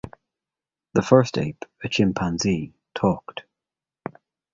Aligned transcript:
The 0.95 1.03
first 1.03 1.37
ape, 1.37 1.63
a 1.83 1.87
chimpanzee, 1.87 2.73
talked. 2.95 3.43